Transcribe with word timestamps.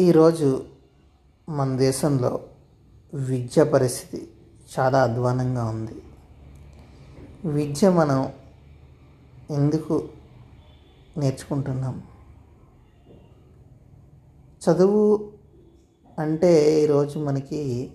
ఈరోజు 0.00 0.64
మన 1.48 1.76
దేశంలో 1.76 2.40
విద్య 3.14 3.64
పరిస్థితి 3.64 4.28
చాలా 4.78 5.02
అధ్వానంగా 5.02 5.64
ఉంది. 5.64 6.02
విద్య 7.48 7.90
మనం 7.90 8.32
ఎందుకు 9.50 10.08
నేర్చుకుంటున్నాం? 11.16 12.02
చదువు 14.62 15.32
అంటే 16.18 16.82
ఈరోజు 16.82 17.18
మనకి 17.18 17.92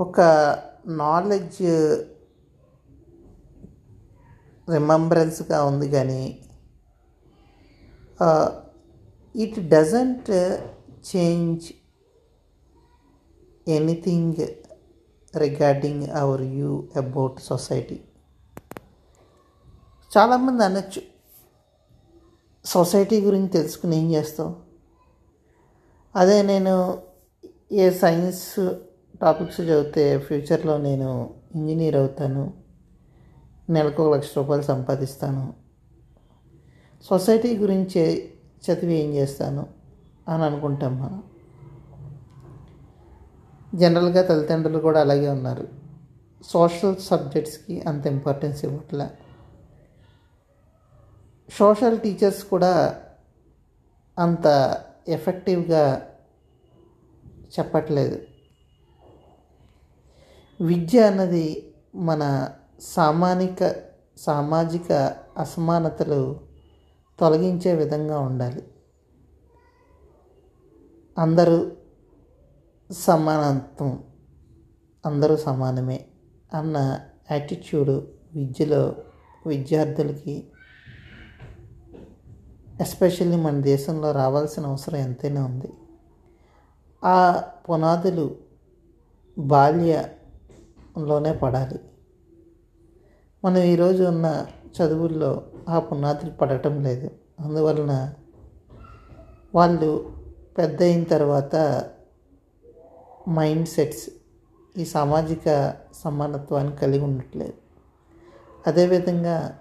ఒక 0.00 0.20
నాలెడ్జ్ 0.86 1.62
రిమెంబరెన్స్గా 4.70 5.64
ఉంది 5.64 5.88
కానీ 5.90 6.44
it 9.36 9.68
doesn't 9.68 10.30
change 11.16 11.64
anything 13.68 14.46
regarding 15.36 16.08
our 16.08 16.42
you 16.42 16.88
about 16.96 17.40
society 17.40 18.00
చాలామంది 20.18 20.64
అనొచ్చు. 20.64 21.02
సొసైటీ 22.64 23.20
గురించి 23.20 23.48
తెలుసుకుని 23.48 23.96
ఏం 23.96 24.12
చేస్తావు 24.12 24.56
అదే 26.16 26.42
నేను 26.42 27.02
ఏ 27.72 27.90
సైన్స్ 27.90 28.70
టాపిక్స్ 29.20 29.60
చదివితే 29.60 30.18
ఫ్యూచర్లో 30.18 30.78
నేను 30.78 31.34
ఇంజనీర్ 31.54 31.96
అవుతాను. 31.96 32.54
నెలకు 33.70 34.06
ఒక 34.06 34.16
లక్ష 34.16 34.28
రూపాయలు 34.36 34.62
సంపాదిస్తాను. 34.62 35.54
సొసైటీ 37.02 37.56
గురించి 37.56 38.33
చదివి 38.70 38.94
ఏం 38.94 39.10
చేస్తాను 39.14 39.66
అని 40.28 40.44
అనుకుంటాం 40.44 41.00
మనం. 41.00 41.22
జనరల్గా 43.74 44.22
తల్లిదండ్రులు 44.22 44.78
కూడా 44.78 45.00
అలాగే 45.00 45.28
ఉన్నారు. 45.28 45.68
సోషల్ 46.42 46.96
సబ్జెక్ట్స్కి 46.96 47.80
అంత 47.80 48.06
ఇంపార్టెన్స్ 48.06 48.64
ఇవ్వట్లే. 48.64 49.10
సోషల్ 51.58 52.00
టీచర్స్ 52.00 52.44
కూడా 52.44 53.00
అంత 54.18 54.78
ఎఫెక్టివ్గా 55.08 56.10
చెప్పట్లేదు. 57.58 58.20
విద్య 60.60 61.00
అన్నది 61.00 61.74
మన 61.94 62.48
సామానిక 62.80 63.74
సామాజిక 64.16 65.16
అసమానతలు 65.38 66.53
తొలగించే 67.20 67.74
విధంగా 67.74 68.18
ఉండాలి. 68.18 68.62
అందరూ 71.18 71.72
సమానత్వం 72.90 74.04
అందరూ 75.06 75.36
సమానమే 75.36 76.06
అన్న 76.54 77.00
యాటిట్యూడ్ 77.30 77.90
విద్యలో 78.36 78.96
విద్యార్థులకి 79.46 80.46
ఎస్పెషల్లీ 82.80 83.36
మన 83.36 83.60
దేశంలో 83.60 84.12
రావాల్సిన 84.12 84.66
అవసరం 84.66 84.98
ఎంతైనా 84.98 85.46
ఉంది. 85.46 85.72
ఆ 87.04 87.42
పునాదులు 87.70 88.36
బాల్యలోనే 89.38 91.32
పడాలి. 91.32 91.78
మనం 93.44 93.56
ఈరోజు 93.56 94.04
ఉన్న 94.04 94.46
చదువుల్లో 94.80 95.42
ఆ 95.68 95.78
పునాదులు 95.78 96.30
పడటం 96.30 96.82
లేదు. 96.82 97.10
అందువలన 97.40 98.14
వాళ్ళు 99.54 100.12
పెద్ద 100.58 100.82
అయిన 100.82 101.04
తర్వాత 101.04 101.56
మైండ్ 103.28 103.68
సెట్స్ 103.68 104.10
ఈ 104.78 104.84
సామాజిక 104.84 105.74
సమానత్వాన్ని 105.92 106.76
కలిగి 106.76 107.04
ఉండట్లేదు. 107.04 107.52
అదేవిధంగా 108.66 109.58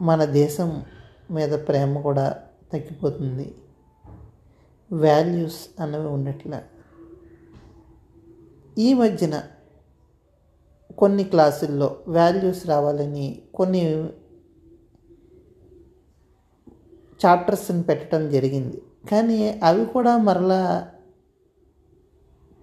మన 0.00 0.24
దేశం 0.24 0.84
మీద 1.30 1.52
ప్రేమ 1.52 2.00
కూడా 2.00 2.42
తగ్గిపోతుంది. 2.72 3.54
వాల్యూస్ 4.92 5.82
అనేవి 5.82 6.06
ఉండట్లే. 6.06 6.64
ఈ 8.78 8.94
మధ్యన 8.94 9.42
కొన్ని 10.98 11.24
క్లాసుల్లో 11.24 11.96
వాల్యూస్ 12.08 12.66
రావాలని 12.66 13.42
కొన్ని 13.54 13.82
చాప్టర్స్ని 17.20 17.82
పెట్టడం 17.82 18.30
జరిగింది. 18.30 18.82
కానీ 19.10 19.58
అవి 19.62 19.84
కూడా 19.84 20.16
మరలా 20.16 20.90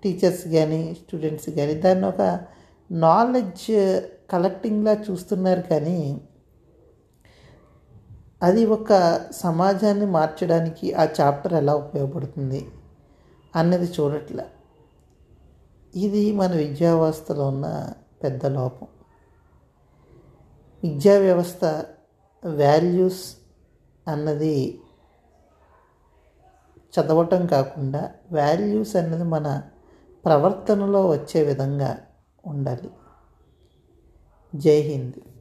టీచర్స్ 0.04 0.48
కానీ 0.48 0.96
స్టూడెంట్స్ 1.00 1.50
కానీ 1.50 1.74
దాన్ని 1.74 2.08
ఒక 2.08 2.40
నాలెడ్జ్ 2.92 3.68
కలెక్టింగ్లా 4.32 4.94
చూస్తున్నారు 4.94 5.62
కానీ 5.62 6.22
అది 8.42 8.66
ఒక 8.66 8.92
సమాజాన్ని 9.32 10.06
మార్చడానికి 10.06 10.94
ఆ 10.94 11.08
చాప్టర్ 11.20 11.54
ఎలా 11.54 11.76
ఉపయోగపడుతుంది 11.76 12.68
అన్నది 13.56 13.88
చూడట్లే. 14.00 14.46
ఇది 15.96 16.32
మన 16.32 16.52
విద్యావస్థలో 16.52 17.48
ఉన్న 17.48 17.94
పెద్ద 18.23 18.45
లోపం. 18.45 18.88
విద్యా 20.83 21.19
వ్యవస్థ 21.19 21.66
వాల్యూస్ 22.45 23.35
అన్నది 24.07 24.81
చదవటం 26.78 27.45
కాకుండా 27.45 28.11
వాల్యూస్ 28.31 28.95
అన్నది 28.95 29.23
మన 29.23 29.63
ప్రవర్తనలో 30.25 31.07
వచ్చే 31.07 31.44
విధంగా 31.44 31.97
ఉండాలి. 32.45 32.89
జై 34.55 34.79
హింద్. 34.79 35.37